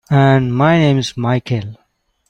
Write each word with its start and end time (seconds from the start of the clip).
And 0.09 0.55
my 0.57 0.79
name's 0.79 1.15
Michael. 1.15 1.77